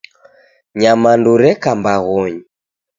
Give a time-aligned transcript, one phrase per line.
[0.79, 2.41] Nyamandu reka mbaghonyi